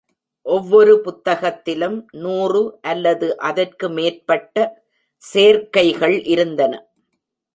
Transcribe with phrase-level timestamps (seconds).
[0.45, 2.61] ஒவ்வொரு புத்தகத்திலும் நூறு
[2.81, 4.65] அல்லது அதற்கு மேற்பட்ட
[5.23, 6.73] சேர்க்கைகள் இருந்தன.